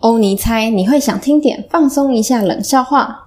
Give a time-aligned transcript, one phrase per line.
[0.00, 3.26] 欧尼猜你会想听点放松一下冷笑话。